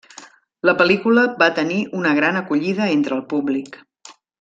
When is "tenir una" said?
1.61-2.17